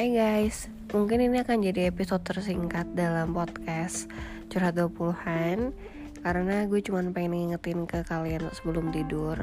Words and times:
Hai 0.00 0.16
guys, 0.16 0.64
mungkin 0.96 1.20
ini 1.20 1.44
akan 1.44 1.60
jadi 1.60 1.92
episode 1.92 2.24
tersingkat 2.24 2.88
dalam 2.96 3.36
podcast 3.36 4.08
Curhat 4.48 4.80
20-an 4.80 5.76
Karena 6.24 6.64
gue 6.64 6.80
cuma 6.80 7.04
pengen 7.12 7.36
ngingetin 7.52 7.84
ke 7.84 8.00
kalian 8.08 8.48
sebelum 8.48 8.96
tidur. 8.96 9.36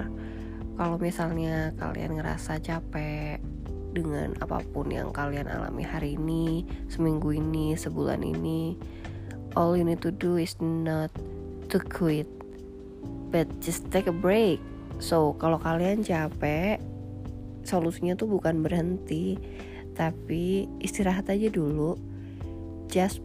Kalau 0.73 0.97
misalnya 0.97 1.77
kalian 1.77 2.17
ngerasa 2.17 2.57
capek 2.57 3.37
dengan 3.93 4.33
apa 4.41 4.65
pun 4.73 4.89
yang 4.89 5.13
kalian 5.13 5.45
alami 5.45 5.85
hari 5.85 6.17
ini 6.17 6.65
Seminggu 6.89 7.37
ini, 7.37 7.77
sebulan 7.77 8.25
ini 8.25 8.73
All 9.53 9.77
you 9.77 9.85
need 9.85 10.01
to 10.01 10.09
do 10.09 10.41
is 10.41 10.57
not 10.57 11.13
to 11.69 11.77
quit 11.77 12.25
But 13.29 13.45
just 13.61 13.93
take 13.93 14.09
a 14.09 14.15
break. 14.25 14.57
So, 14.97 15.37
kalau 15.37 15.61
kalian 15.61 16.01
capek 16.01 16.81
Solusinya 17.61 18.17
tuh 18.17 18.25
bukan 18.25 18.65
berhenti 18.65 19.37
tapi 19.97 20.69
istirahat 20.79 21.27
aja 21.33 21.49
dulu. 21.49 21.97
Just 22.87 23.19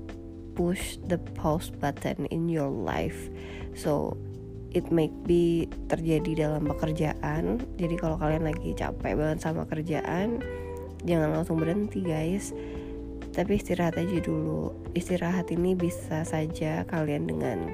push 0.57 0.97
the 1.07 1.21
pause 1.37 1.69
button 1.69 2.25
in 2.33 2.49
your 2.49 2.73
life. 2.73 3.29
So 3.77 4.17
it 4.73 4.89
may 4.89 5.13
be 5.29 5.69
terjadi 5.93 6.49
dalam 6.49 6.65
pekerjaan. 6.65 7.61
Jadi 7.77 7.95
kalau 8.01 8.17
kalian 8.17 8.49
lagi 8.49 8.73
capek 8.73 9.15
banget 9.15 9.39
sama 9.45 9.69
kerjaan 9.69 10.41
jangan 11.05 11.31
langsung 11.37 11.61
berhenti 11.61 12.01
guys. 12.01 12.57
Tapi 13.33 13.57
istirahat 13.57 13.97
aja 13.97 14.19
dulu. 14.21 14.73
Istirahat 14.93 15.49
ini 15.53 15.73
bisa 15.73 16.25
saja 16.25 16.85
kalian 16.85 17.25
dengan 17.25 17.73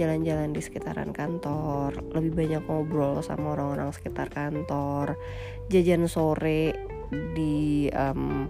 jalan-jalan 0.00 0.56
di 0.56 0.60
sekitaran 0.64 1.12
kantor. 1.12 1.92
Lebih 2.16 2.32
banyak 2.32 2.62
ngobrol 2.64 3.20
sama 3.20 3.52
orang-orang 3.52 3.92
sekitar 3.92 4.32
kantor. 4.32 5.20
Jajan 5.68 6.08
sore 6.08 6.93
di 7.10 7.88
um, 7.92 8.48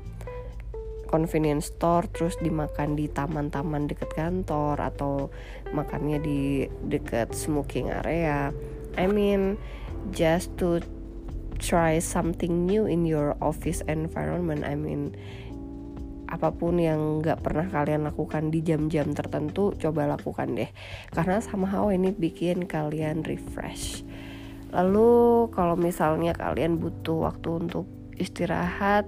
convenience 1.14 1.70
store 1.70 2.10
terus 2.10 2.34
dimakan 2.42 2.98
di 2.98 3.06
taman-taman 3.06 3.86
deket 3.86 4.11
kantor 4.19 4.74
atau 4.83 5.30
makannya 5.70 6.19
di 6.19 6.66
deket 6.91 7.30
smoking 7.30 7.94
area. 7.94 8.50
I 8.98 9.06
mean 9.06 9.55
just 10.11 10.50
to 10.58 10.83
try 11.62 12.02
something 12.02 12.66
new 12.66 12.91
in 12.91 13.06
your 13.06 13.38
office 13.38 13.78
environment. 13.86 14.66
I 14.66 14.74
mean 14.74 15.14
apa 16.27 16.50
pun 16.50 16.83
yang 16.83 17.22
nggak 17.22 17.46
pernah 17.46 17.70
kalian 17.70 18.11
lakukan 18.11 18.50
di 18.50 18.66
jam-jam 18.66 19.14
tertentu 19.14 19.70
coba 19.78 20.11
lakukan 20.11 20.58
deh. 20.58 20.70
Karena 21.14 21.39
somehow 21.39 21.94
ini 21.94 22.11
bikin 22.11 22.66
kalian 22.66 23.22
refresh. 23.22 24.02
Lalu 24.74 25.46
kalau 25.55 25.78
misalnya 25.78 26.34
kalian 26.34 26.83
butuh 26.83 27.30
waktu 27.30 27.48
untuk 27.55 27.86
istirahat 28.18 29.06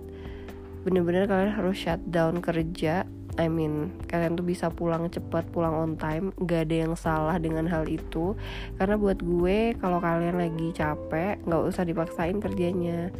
bener-bener 0.86 1.26
kalian 1.26 1.50
harus 1.50 1.76
shutdown 1.82 2.38
kerja. 2.38 3.02
I 3.36 3.52
mean 3.52 3.92
kalian 4.08 4.38
tuh 4.38 4.46
bisa 4.46 4.72
pulang 4.72 5.10
cepat 5.12 5.44
pulang 5.52 5.74
on 5.74 5.92
time. 5.98 6.32
Gak 6.46 6.70
ada 6.70 6.76
yang 6.88 6.94
salah 6.96 7.36
dengan 7.36 7.66
hal 7.68 7.84
itu. 7.90 8.32
Karena 8.78 8.96
buat 8.96 9.20
gue 9.20 9.76
kalau 9.76 10.00
kalian 10.00 10.40
lagi 10.40 10.72
capek 10.72 11.42
nggak 11.44 11.62
usah 11.68 11.84
dipaksain 11.84 12.38
kerjanya. 12.40 13.12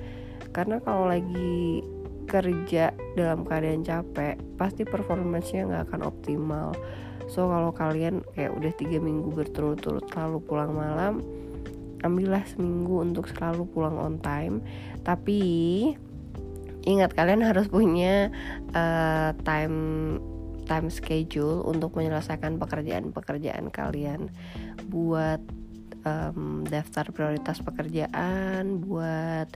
Karena 0.55 0.81
kalau 0.81 1.11
lagi 1.11 1.85
kerja 2.27 2.91
dalam 3.15 3.47
keadaan 3.47 3.87
capek 3.87 4.35
pasti 4.57 4.83
performancenya 4.89 5.69
nggak 5.69 5.85
akan 5.91 6.03
optimal. 6.07 6.73
So 7.27 7.51
kalau 7.51 7.75
kalian 7.75 8.23
kayak 8.39 8.55
udah 8.55 8.73
tiga 8.79 9.03
minggu 9.03 9.35
berturut-turut 9.35 10.07
selalu 10.15 10.39
pulang 10.47 10.73
malam 10.75 11.21
ambillah 12.07 12.47
seminggu 12.47 13.03
untuk 13.03 13.27
selalu 13.27 13.67
pulang 13.71 13.99
on 13.99 14.17
time. 14.23 14.63
Tapi 15.03 15.41
ingat 16.87 17.13
kalian 17.19 17.43
harus 17.43 17.67
punya 17.67 18.31
uh, 18.73 19.35
time 19.43 19.79
time 20.67 20.91
schedule 20.91 21.63
untuk 21.63 21.95
menyelesaikan 21.95 22.59
pekerjaan-pekerjaan 22.59 23.71
kalian. 23.71 24.31
Buat 24.91 25.43
um, 26.07 26.63
daftar 26.63 27.11
prioritas 27.11 27.59
pekerjaan 27.61 28.83
buat 28.83 29.51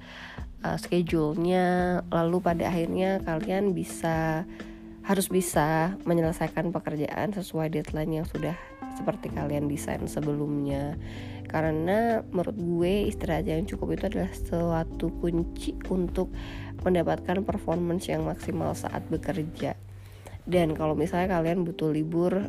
uh, 0.66 0.78
schedule-nya 0.78 2.00
lalu 2.10 2.42
pada 2.42 2.68
akhirnya 2.68 3.22
kalian 3.22 3.72
bisa 3.72 4.44
harus 5.06 5.26
bisa 5.32 5.96
menyelesaikan 6.04 6.70
pekerjaan 6.74 7.32
sesuai 7.32 7.72
deadline 7.72 8.22
yang 8.22 8.26
sudah 8.28 8.54
seperti 8.94 9.32
kalian 9.32 9.70
desain 9.70 10.04
sebelumnya 10.04 10.98
karena 11.50 12.22
menurut 12.30 12.54
gue 12.54 13.10
istirahat 13.10 13.50
yang 13.50 13.66
cukup 13.66 13.98
itu 13.98 14.06
adalah 14.06 14.30
suatu 14.30 15.10
kunci 15.18 15.74
untuk 15.90 16.30
mendapatkan 16.86 17.42
performance 17.42 18.06
yang 18.06 18.22
maksimal 18.22 18.70
saat 18.78 19.02
bekerja. 19.10 19.74
Dan 20.46 20.78
kalau 20.78 20.94
misalnya 20.94 21.42
kalian 21.42 21.66
butuh 21.66 21.90
libur 21.90 22.46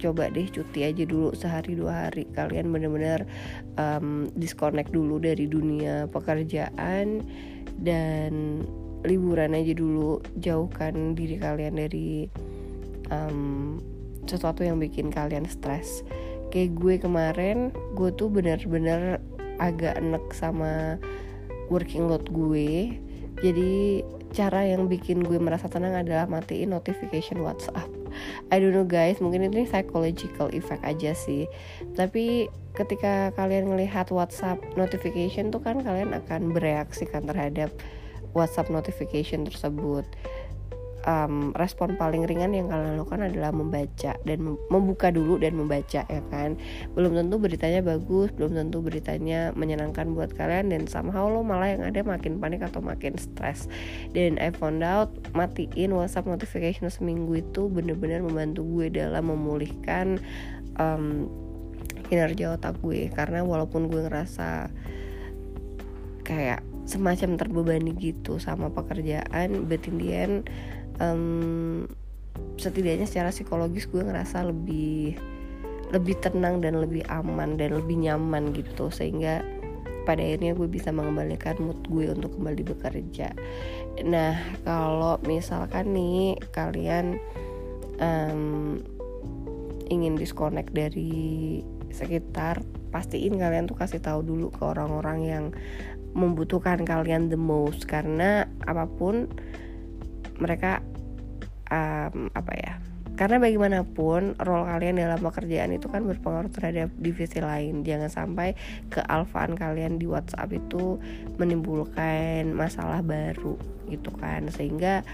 coba 0.00 0.32
deh 0.32 0.48
cuti 0.50 0.82
aja 0.82 1.04
dulu 1.04 1.36
sehari 1.36 1.76
dua 1.76 2.08
hari. 2.08 2.24
Kalian 2.32 2.72
bener-bener 2.72 3.28
um, 3.76 4.32
disconnect 4.32 4.90
dulu 4.90 5.20
dari 5.20 5.44
dunia 5.44 6.08
pekerjaan 6.08 7.20
dan 7.84 8.64
liburan 9.04 9.52
aja 9.52 9.76
dulu. 9.76 10.24
Jauhkan 10.40 11.12
diri 11.12 11.36
kalian 11.36 11.76
dari 11.76 12.26
um, 13.12 13.76
sesuatu 14.24 14.64
yang 14.64 14.80
bikin 14.80 15.12
kalian 15.12 15.44
stres 15.44 16.00
kayak 16.52 16.76
gue 16.76 16.94
kemarin 17.00 17.72
gue 17.96 18.12
tuh 18.12 18.28
bener-bener 18.28 19.18
agak 19.56 19.96
enek 19.98 20.22
sama 20.36 21.00
working 21.72 22.06
load 22.06 22.28
gue 22.28 23.00
jadi 23.40 24.04
cara 24.32 24.64
yang 24.64 24.88
bikin 24.88 25.20
gue 25.20 25.36
merasa 25.36 25.68
tenang 25.68 25.92
adalah 25.92 26.24
matiin 26.24 26.72
notification 26.72 27.44
WhatsApp. 27.44 27.84
I 28.48 28.56
don't 28.56 28.72
know 28.72 28.88
guys, 28.88 29.20
mungkin 29.20 29.44
ini 29.44 29.68
psychological 29.68 30.48
effect 30.56 30.80
aja 30.84 31.12
sih. 31.12 31.44
Tapi 31.92 32.48
ketika 32.72 33.36
kalian 33.36 33.68
melihat 33.68 34.08
WhatsApp 34.08 34.62
notification 34.80 35.52
tuh 35.52 35.60
kan 35.60 35.84
kalian 35.84 36.16
akan 36.16 36.56
bereaksi 36.56 37.04
kan 37.04 37.28
terhadap 37.28 37.68
WhatsApp 38.32 38.72
notification 38.72 39.44
tersebut 39.44 40.08
um, 41.04 41.50
respon 41.58 41.94
paling 41.98 42.24
ringan 42.26 42.54
yang 42.54 42.70
kalian 42.70 42.98
lakukan 42.98 43.26
adalah 43.26 43.50
membaca 43.50 44.14
dan 44.22 44.38
membuka 44.70 45.10
dulu 45.10 45.38
dan 45.38 45.58
membaca 45.58 46.02
ya 46.06 46.22
kan? 46.30 46.58
Belum 46.94 47.14
tentu 47.14 47.38
beritanya 47.38 47.80
bagus 47.82 48.30
belum 48.34 48.54
tentu 48.54 48.78
beritanya 48.82 49.50
menyenangkan 49.54 50.14
buat 50.14 50.34
kalian 50.34 50.70
dan 50.70 50.86
somehow 50.86 51.28
lo 51.28 51.42
malah 51.42 51.74
yang 51.74 51.82
ada 51.86 52.00
makin 52.02 52.38
panik 52.38 52.62
atau 52.62 52.82
makin 52.82 53.18
stres. 53.18 53.66
Dan 54.14 54.38
I 54.38 54.54
found 54.54 54.82
out 54.82 55.12
matiin 55.34 55.94
WhatsApp 55.94 56.28
notification 56.28 56.88
seminggu 56.88 57.42
itu 57.42 57.66
bener-bener 57.68 58.22
membantu 58.22 58.62
gue 58.66 58.86
dalam 58.92 59.30
memulihkan 59.30 60.22
um, 60.78 61.28
kinerja 62.06 62.56
otak 62.56 62.78
gue. 62.80 63.10
Karena 63.12 63.42
walaupun 63.42 63.90
gue 63.90 64.06
ngerasa 64.06 64.70
kayak 66.22 66.62
semacam 66.82 67.38
terbebani 67.38 67.94
gitu 67.94 68.42
sama 68.42 68.66
pekerjaan 68.70 69.70
but 69.70 69.86
in 69.86 70.42
um, 71.00 71.86
setidaknya 72.56 73.08
secara 73.08 73.30
psikologis 73.30 73.88
gue 73.88 74.02
ngerasa 74.02 74.44
lebih 74.48 75.16
lebih 75.92 76.16
tenang 76.24 76.64
dan 76.64 76.80
lebih 76.80 77.04
aman 77.12 77.60
dan 77.60 77.76
lebih 77.76 78.00
nyaman 78.00 78.56
gitu 78.56 78.88
sehingga 78.88 79.44
pada 80.02 80.18
akhirnya 80.18 80.56
gue 80.56 80.66
bisa 80.66 80.90
mengembalikan 80.90 81.54
mood 81.62 81.78
gue 81.86 82.10
untuk 82.10 82.34
kembali 82.34 82.62
bekerja. 82.74 83.30
Nah 84.02 84.34
kalau 84.66 85.20
misalkan 85.28 85.94
nih 85.94 86.40
kalian 86.50 87.20
um, 88.02 88.80
ingin 89.92 90.16
disconnect 90.16 90.72
dari 90.72 91.60
sekitar, 91.92 92.64
pastiin 92.90 93.36
kalian 93.36 93.68
tuh 93.68 93.76
kasih 93.76 94.00
tahu 94.00 94.24
dulu 94.24 94.48
ke 94.48 94.62
orang-orang 94.64 95.18
yang 95.22 95.44
membutuhkan 96.12 96.84
kalian 96.84 97.28
the 97.28 97.36
most 97.36 97.84
karena 97.88 98.48
apa 98.64 98.84
pun 98.84 99.28
mereka 100.40 100.80
um, 101.68 102.28
apa 102.32 102.52
ya 102.56 102.74
karena 103.12 103.36
bagaimanapun 103.36 104.40
role 104.40 104.64
kalian 104.64 104.96
dalam 104.96 105.20
pekerjaan 105.20 105.76
itu 105.76 105.84
kan 105.92 106.00
berpengaruh 106.00 106.48
terhadap 106.48 106.88
divisi 106.96 107.44
lain. 107.44 107.84
Jangan 107.84 108.08
sampai 108.08 108.56
kealfaan 108.88 109.52
kalian 109.52 110.00
di 110.00 110.08
WhatsApp 110.08 110.48
itu 110.48 110.96
menimbulkan 111.36 112.56
masalah 112.56 113.04
baru 113.04 113.60
gitu 113.92 114.08
kan. 114.16 114.48
Sehingga 114.48 115.04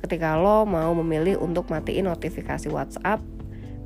ketika 0.00 0.40
lo 0.40 0.64
mau 0.64 0.96
memilih 0.96 1.38
untuk 1.38 1.68
matiin 1.70 2.10
notifikasi 2.10 2.66
WhatsApp 2.72 3.22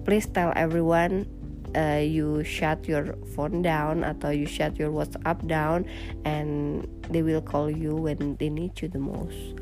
please 0.09 0.25
tell 0.31 0.55
everyone 0.57 1.29
uh, 1.77 2.01
you 2.01 2.41
shut 2.47 2.89
your 2.89 3.19
phone 3.37 3.61
down 3.61 4.01
atau 4.01 4.33
you 4.33 4.49
shut 4.49 4.79
your 4.81 4.89
WhatsApp 4.89 5.45
down 5.45 5.85
and 6.25 6.87
they 7.13 7.21
will 7.21 7.45
call 7.45 7.69
you 7.69 7.93
when 7.93 8.39
they 8.41 8.49
need 8.49 8.73
you 8.81 8.89
the 8.89 9.03
most 9.03 9.59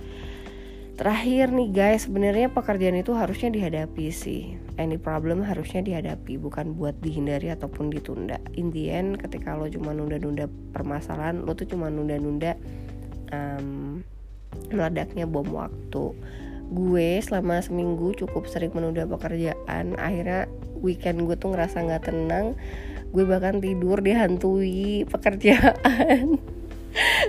Terakhir 0.94 1.50
nih 1.50 1.74
guys, 1.74 2.06
sebenarnya 2.06 2.54
pekerjaan 2.54 2.94
itu 2.94 3.18
harusnya 3.18 3.50
dihadapi 3.50 4.14
sih. 4.14 4.54
Any 4.78 4.94
problem 4.94 5.42
harusnya 5.42 5.82
dihadapi, 5.82 6.38
bukan 6.38 6.78
buat 6.78 6.94
dihindari 7.02 7.50
ataupun 7.50 7.90
ditunda. 7.90 8.38
In 8.54 8.70
the 8.70 8.94
end, 8.94 9.18
ketika 9.18 9.58
lo 9.58 9.66
cuma 9.66 9.90
nunda-nunda 9.90 10.46
permasalahan, 10.70 11.42
lo 11.42 11.58
tuh 11.58 11.66
cuma 11.66 11.90
nunda-nunda 11.90 12.54
um, 13.34 14.06
meledaknya 14.70 15.26
bom 15.26 15.46
waktu 15.50 16.14
gue 16.74 17.20
selama 17.20 17.60
seminggu 17.60 18.16
cukup 18.16 18.48
sering 18.48 18.72
menunda 18.72 19.04
pekerjaan 19.04 19.94
akhirnya 20.00 20.48
weekend 20.80 21.28
gue 21.28 21.36
tuh 21.36 21.52
ngerasa 21.52 21.84
nggak 21.84 22.08
tenang 22.08 22.56
gue 23.12 23.24
bahkan 23.28 23.60
tidur 23.60 24.00
dihantui 24.00 25.04
pekerjaan 25.12 26.40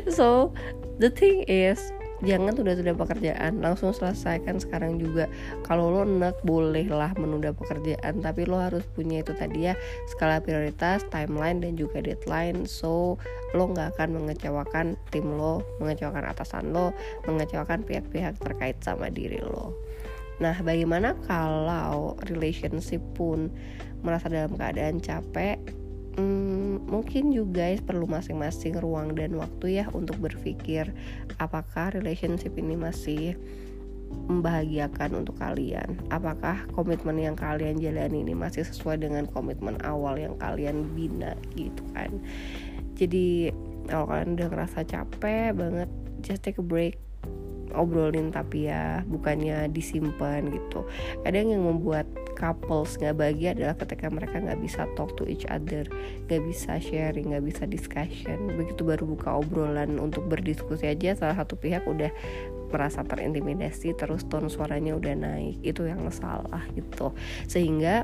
so 0.07 0.55
the 1.03 1.11
thing 1.11 1.43
is 1.45 1.91
jangan 2.25 2.57
tunda-tunda 2.57 2.97
pekerjaan 2.97 3.61
langsung 3.61 3.93
selesaikan 3.93 4.57
sekarang 4.57 4.97
juga. 4.97 5.29
Kalau 5.63 5.93
lo 5.93 6.01
nek 6.03 6.41
bolehlah 6.41 7.13
menunda 7.15 7.53
pekerjaan 7.53 8.19
tapi 8.19 8.49
lo 8.49 8.57
harus 8.57 8.83
punya 8.97 9.21
itu 9.21 9.31
tadi 9.37 9.71
ya 9.71 9.73
skala 10.09 10.41
prioritas 10.41 11.05
timeline 11.13 11.61
dan 11.61 11.77
juga 11.77 12.01
deadline. 12.01 12.65
So 12.65 13.21
lo 13.53 13.71
nggak 13.71 13.95
akan 13.95 14.17
mengecewakan 14.19 14.97
tim 15.13 15.37
lo 15.37 15.61
mengecewakan 15.77 16.25
atasan 16.33 16.73
lo 16.73 16.91
mengecewakan 17.29 17.85
pihak-pihak 17.85 18.41
terkait 18.41 18.75
sama 18.81 19.07
diri 19.13 19.39
lo. 19.39 19.71
Nah 20.41 20.57
bagaimana 20.59 21.15
kalau 21.29 22.19
relationship 22.27 22.99
pun 23.15 23.47
merasa 24.03 24.27
dalam 24.27 24.51
keadaan 24.57 24.99
capek? 24.99 25.61
Hmm, 26.15 26.54
mungkin 26.83 27.31
juga 27.31 27.71
guys 27.71 27.79
perlu 27.79 28.03
masing-masing 28.05 28.75
ruang 28.83 29.15
dan 29.15 29.31
waktu 29.39 29.79
ya 29.79 29.85
untuk 29.95 30.19
berpikir 30.19 30.91
apakah 31.39 31.95
relationship 31.95 32.51
ini 32.59 32.75
masih 32.75 33.39
membahagiakan 34.27 35.25
untuk 35.25 35.35
kalian. 35.37 35.99
Apakah 36.09 36.65
komitmen 36.73 37.17
yang 37.19 37.37
kalian 37.37 37.77
jalani 37.81 38.21
ini 38.25 38.33
masih 38.33 38.63
sesuai 38.65 39.01
dengan 39.01 39.25
komitmen 39.29 39.77
awal 39.83 40.17
yang 40.17 40.35
kalian 40.37 40.87
bina 40.93 41.33
gitu 41.53 41.83
kan. 41.93 42.11
Jadi 42.95 43.51
kalau 43.85 44.09
kalian 44.09 44.39
udah 44.39 44.47
ngerasa 44.49 44.79
capek 44.87 45.53
banget 45.53 45.89
just 46.25 46.41
take 46.41 46.57
a 46.57 46.65
break 46.65 46.97
obrolin 47.75 48.31
tapi 48.31 48.71
ya 48.71 49.03
bukannya 49.05 49.67
disimpan 49.69 50.47
gitu. 50.49 50.87
Kadang 51.21 51.51
yang 51.51 51.63
membuat 51.67 52.07
couples 52.35 52.99
nggak 52.99 53.15
bahagia 53.15 53.55
adalah 53.55 53.75
ketika 53.79 54.11
mereka 54.11 54.37
nggak 54.37 54.59
bisa 54.61 54.85
talk 54.93 55.15
to 55.15 55.23
each 55.25 55.47
other 55.47 55.87
nggak 56.27 56.41
bisa 56.43 56.77
sharing 56.77 57.31
nggak 57.31 57.45
bisa 57.47 57.63
discussion. 57.65 58.51
Begitu 58.53 58.83
baru 58.83 59.07
buka 59.07 59.39
obrolan 59.39 59.97
untuk 59.97 60.27
berdiskusi 60.27 60.91
aja 60.91 61.15
salah 61.15 61.39
satu 61.39 61.55
pihak 61.55 61.87
udah 61.87 62.11
merasa 62.69 63.07
terintimidasi 63.07 63.95
terus 63.95 64.27
tone 64.27 64.51
suaranya 64.51 64.93
udah 64.99 65.15
naik. 65.15 65.63
Itu 65.63 65.87
yang 65.87 66.03
salah 66.11 66.61
gitu. 66.75 67.15
Sehingga 67.47 68.03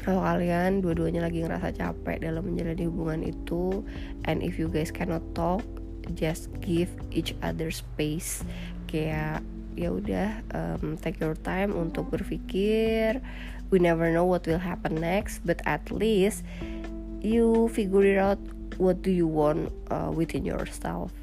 kalau 0.00 0.24
kalian 0.24 0.80
dua-duanya 0.80 1.28
lagi 1.28 1.44
ngerasa 1.44 1.76
capek 1.76 2.24
dalam 2.24 2.48
menjalani 2.48 2.88
hubungan 2.88 3.20
itu 3.22 3.84
and 4.24 4.40
if 4.40 4.56
you 4.56 4.66
guys 4.72 4.88
cannot 4.88 5.20
talk 5.36 5.60
just 6.16 6.48
give 6.64 6.90
each 7.14 7.36
other 7.44 7.70
space. 7.70 8.42
Kayak 8.88 9.44
ya 9.74 9.92
udah 9.92 10.44
um, 10.52 10.96
take 11.00 11.20
your 11.22 11.36
time 11.36 11.72
untuk 11.72 12.12
berpikir. 12.12 13.22
We 13.72 13.80
never 13.80 14.12
know 14.12 14.28
what 14.28 14.44
will 14.44 14.60
happen 14.60 15.00
next 15.00 15.40
but 15.48 15.64
at 15.64 15.88
least 15.88 16.44
you 17.24 17.72
figure 17.72 18.04
it 18.04 18.20
out 18.20 18.40
what 18.76 19.00
do 19.00 19.08
you 19.08 19.24
want 19.24 19.72
uh, 19.88 20.12
within 20.12 20.44
yourself. 20.44 21.14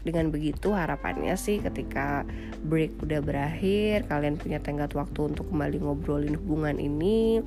Dengan 0.00 0.32
begitu 0.32 0.72
harapannya 0.72 1.36
sih 1.36 1.60
ketika 1.60 2.24
break 2.64 2.96
udah 3.04 3.20
berakhir 3.20 4.08
kalian 4.08 4.40
punya 4.40 4.62
tenggat 4.62 4.96
waktu 4.96 5.28
untuk 5.34 5.50
kembali 5.52 5.76
ngobrolin 5.82 6.40
hubungan 6.40 6.80
ini 6.80 7.44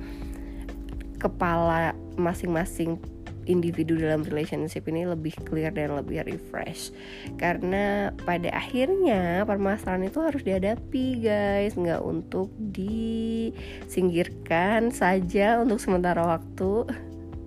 kepala 1.18 1.96
masing-masing 2.20 3.00
individu 3.46 3.96
dalam 3.96 4.22
relationship 4.26 4.88
ini 4.88 5.06
lebih 5.08 5.32
clear 5.44 5.72
dan 5.72 5.96
lebih 5.96 6.24
refresh. 6.24 6.90
Karena 7.36 8.10
pada 8.24 8.50
akhirnya 8.52 9.44
permasalahan 9.48 10.04
itu 10.08 10.20
harus 10.20 10.42
dihadapi 10.42 11.16
guys. 11.22 11.76
Nggak 11.76 12.02
untuk 12.04 12.50
disingkirkan 12.58 14.90
saja 14.92 15.60
untuk 15.60 15.80
sementara 15.80 16.24
waktu 16.24 16.86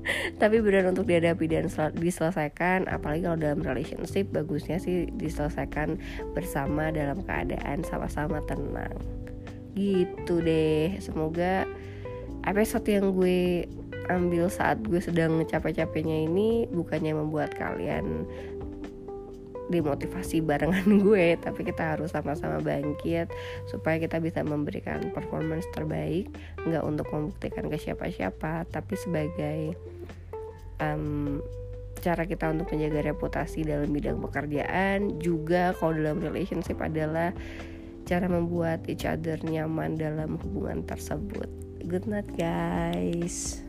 tapi 0.41 0.63
benar 0.63 0.87
untuk 0.89 1.07
dihadapi 1.07 1.45
dan 1.47 1.67
diselesaikan. 1.95 2.87
Apalagi 2.87 3.27
kalau 3.27 3.39
dalam 3.39 3.61
relationship 3.63 4.31
bagusnya 4.31 4.79
sih 4.79 5.11
diselesaikan 5.15 5.99
bersama 6.31 6.91
dalam 6.91 7.21
keadaan 7.23 7.83
sama-sama 7.83 8.39
tenang. 8.47 8.95
Gitu 9.77 10.41
deh. 10.41 10.97
Semoga 11.03 11.67
episode 12.47 12.87
yang 12.87 13.11
gue 13.13 13.67
ambil 14.07 14.47
saat 14.47 14.79
gue 14.83 14.99
sedang 14.99 15.43
capek-capeknya 15.43 16.27
ini 16.27 16.65
bukannya 16.71 17.13
membuat 17.15 17.55
kalian 17.55 18.27
dimotivasi 19.67 20.39
barengan 20.39 20.87
gue 21.03 21.35
tapi 21.39 21.67
kita 21.67 21.95
harus 21.95 22.15
sama-sama 22.15 22.63
bangkit 22.63 23.27
supaya 23.67 23.99
kita 23.99 24.17
bisa 24.23 24.41
memberikan 24.41 25.11
performance 25.11 25.67
terbaik 25.75 26.31
nggak 26.63 26.83
untuk 26.83 27.07
membuktikan 27.11 27.67
ke 27.67 27.75
siapa-siapa 27.75 28.63
tapi 28.71 28.95
sebagai 28.95 29.75
um, 30.79 31.43
cara 31.99 32.23
kita 32.29 32.53
untuk 32.53 32.71
menjaga 32.71 33.11
reputasi 33.11 33.67
dalam 33.67 33.89
bidang 33.91 34.21
pekerjaan 34.21 35.17
juga 35.19 35.75
kalau 35.75 35.97
dalam 35.97 36.21
relationship 36.21 36.79
adalah 36.79 37.33
cara 38.07 38.31
membuat 38.31 38.87
each 38.87 39.03
other 39.03 39.35
nyaman 39.43 39.99
dalam 39.99 40.39
hubungan 40.39 40.85
tersebut. 40.87 41.51
Good 41.83 42.07
night 42.07 42.29
guys 42.39 43.66